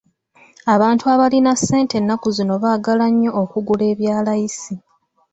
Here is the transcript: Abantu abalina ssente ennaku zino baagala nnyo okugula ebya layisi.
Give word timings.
Abantu 0.73 1.03
abalina 1.13 1.51
ssente 1.59 1.93
ennaku 2.01 2.27
zino 2.37 2.55
baagala 2.63 3.05
nnyo 3.13 3.31
okugula 3.41 3.83
ebya 3.91 4.15
layisi. 4.25 4.75